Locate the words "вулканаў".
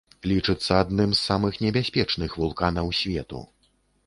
2.45-2.91